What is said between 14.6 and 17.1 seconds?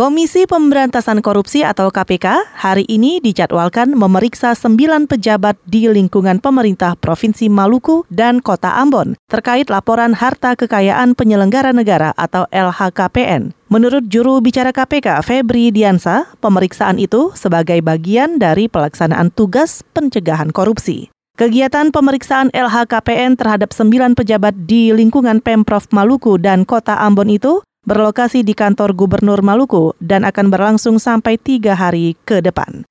KPK Febri Diansa, pemeriksaan